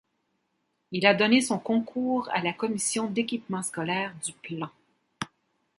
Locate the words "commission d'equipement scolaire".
2.53-4.15